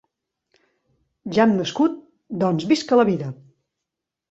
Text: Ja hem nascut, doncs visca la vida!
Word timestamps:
Ja 1.35 1.43
hem 1.43 1.53
nascut, 1.59 2.01
doncs 2.47 2.67
visca 2.73 3.01
la 3.03 3.09
vida! 3.13 3.31